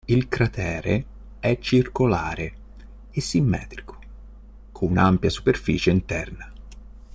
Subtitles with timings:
[0.07, 1.05] Il cratere
[1.39, 2.53] è circolare
[3.11, 3.99] e simmetrico,
[4.71, 6.51] con un'ampia superficie interna.